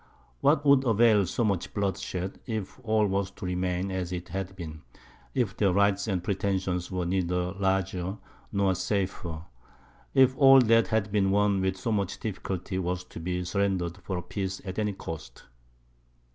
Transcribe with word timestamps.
What 0.39 0.65
would 0.65 0.83
avail 0.83 1.27
so 1.27 1.43
much 1.43 1.75
bloodshed, 1.75 2.39
if 2.47 2.79
all 2.83 3.05
was 3.05 3.29
to 3.37 3.45
remain 3.45 3.91
as 3.91 4.11
it 4.11 4.29
had 4.29 4.55
been; 4.55 4.81
if 5.35 5.55
their 5.55 5.71
rights 5.71 6.07
and 6.07 6.23
pretensions 6.23 6.89
were 6.89 7.05
neither 7.05 7.51
larger 7.51 8.17
nor 8.51 8.73
safer; 8.73 9.45
if 10.15 10.35
all 10.37 10.57
that 10.61 10.87
had 10.87 11.11
been 11.11 11.29
won 11.29 11.61
with 11.61 11.77
so 11.77 11.91
much 11.91 12.19
difficulty 12.19 12.79
was 12.79 13.03
to 13.03 13.19
be 13.19 13.43
surrendered 13.43 13.97
for 14.01 14.17
a 14.17 14.23
peace 14.23 14.59
at 14.65 14.79
any 14.79 14.93
cost? 14.93 15.43